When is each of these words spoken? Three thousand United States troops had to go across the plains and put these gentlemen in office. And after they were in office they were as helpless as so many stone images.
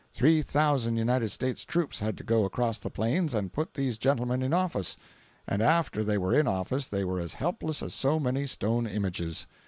Three 0.13 0.41
thousand 0.41 0.97
United 0.97 1.29
States 1.29 1.63
troops 1.63 1.99
had 1.99 2.17
to 2.17 2.23
go 2.23 2.43
across 2.43 2.79
the 2.79 2.89
plains 2.89 3.35
and 3.35 3.53
put 3.53 3.75
these 3.75 3.99
gentlemen 3.99 4.41
in 4.41 4.51
office. 4.51 4.97
And 5.47 5.61
after 5.61 6.03
they 6.03 6.17
were 6.17 6.33
in 6.33 6.47
office 6.47 6.87
they 6.87 7.03
were 7.05 7.19
as 7.19 7.35
helpless 7.35 7.83
as 7.83 7.93
so 7.93 8.19
many 8.19 8.47
stone 8.47 8.87
images. 8.87 9.45